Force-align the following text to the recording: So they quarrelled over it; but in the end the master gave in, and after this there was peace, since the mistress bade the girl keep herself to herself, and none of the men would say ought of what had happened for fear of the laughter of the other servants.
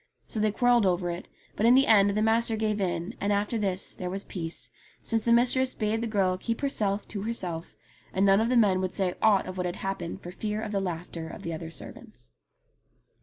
So 0.27 0.39
they 0.39 0.51
quarrelled 0.51 0.87
over 0.87 1.11
it; 1.11 1.27
but 1.55 1.67
in 1.67 1.75
the 1.75 1.85
end 1.85 2.09
the 2.17 2.23
master 2.23 2.55
gave 2.55 2.81
in, 2.81 3.13
and 3.21 3.31
after 3.31 3.59
this 3.59 3.93
there 3.93 4.09
was 4.09 4.23
peace, 4.23 4.71
since 5.03 5.23
the 5.23 5.31
mistress 5.31 5.75
bade 5.75 6.01
the 6.01 6.07
girl 6.07 6.39
keep 6.39 6.61
herself 6.61 7.07
to 7.09 7.21
herself, 7.21 7.75
and 8.11 8.25
none 8.25 8.41
of 8.41 8.49
the 8.49 8.57
men 8.57 8.81
would 8.81 8.93
say 8.95 9.13
ought 9.21 9.45
of 9.45 9.57
what 9.57 9.67
had 9.67 9.75
happened 9.75 10.23
for 10.23 10.31
fear 10.31 10.59
of 10.59 10.71
the 10.71 10.81
laughter 10.81 11.29
of 11.29 11.43
the 11.43 11.53
other 11.53 11.69
servants. 11.69 12.31